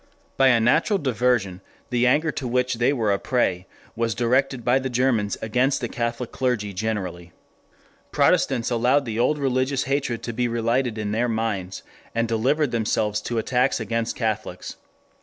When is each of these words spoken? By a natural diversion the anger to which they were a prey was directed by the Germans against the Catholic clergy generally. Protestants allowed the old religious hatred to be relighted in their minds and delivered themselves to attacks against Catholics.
By 0.35 0.47
a 0.47 0.59
natural 0.59 0.97
diversion 0.97 1.61
the 1.91 2.07
anger 2.07 2.31
to 2.31 2.47
which 2.47 2.79
they 2.79 2.91
were 2.91 3.13
a 3.13 3.19
prey 3.19 3.67
was 3.95 4.15
directed 4.15 4.65
by 4.65 4.79
the 4.79 4.89
Germans 4.89 5.37
against 5.43 5.79
the 5.79 5.87
Catholic 5.87 6.31
clergy 6.31 6.73
generally. 6.73 7.33
Protestants 8.11 8.71
allowed 8.71 9.05
the 9.05 9.19
old 9.19 9.37
religious 9.37 9.83
hatred 9.83 10.23
to 10.23 10.33
be 10.33 10.47
relighted 10.47 10.97
in 10.97 11.11
their 11.11 11.29
minds 11.29 11.83
and 12.15 12.27
delivered 12.27 12.71
themselves 12.71 13.21
to 13.21 13.37
attacks 13.37 13.79
against 13.79 14.15
Catholics. 14.15 14.75